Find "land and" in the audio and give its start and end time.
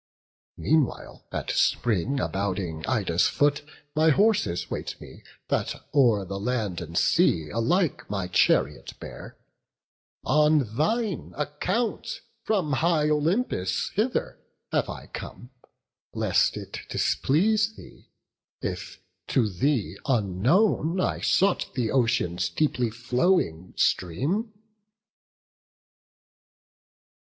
6.25-6.97